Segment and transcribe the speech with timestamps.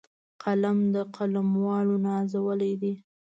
[0.43, 2.93] قلم د قلموالو نازولی دی